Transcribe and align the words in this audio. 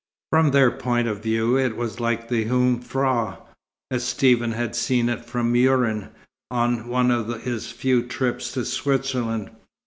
From 0.31 0.49
their 0.49 0.71
point 0.71 1.07
of 1.07 1.21
view, 1.21 1.55
it 1.59 1.77
was 1.77 1.99
like 1.99 2.27
the 2.27 2.43
Jungfrau, 2.45 3.37
as 3.91 4.03
Stephen 4.03 4.53
had 4.53 4.75
seen 4.75 5.09
it 5.09 5.23
from 5.23 5.53
Mürren, 5.53 6.09
on 6.49 6.87
one 6.87 7.11
of 7.11 7.27
his 7.43 7.69
few 7.71 8.01
trips 8.07 8.51
to 8.53 8.65
Switzerland. 8.65 9.51